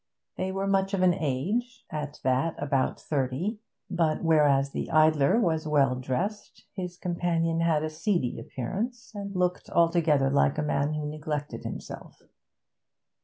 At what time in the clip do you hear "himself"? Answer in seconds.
11.65-12.19